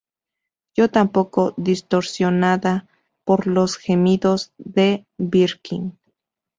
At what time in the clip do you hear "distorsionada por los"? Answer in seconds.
1.57-3.77